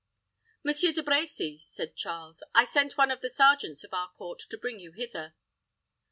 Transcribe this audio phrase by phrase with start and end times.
[0.63, 4.57] "Monsieur De Brecy," said Charles, "I sent one of the sergeants of our court to
[4.57, 5.35] bring you hither."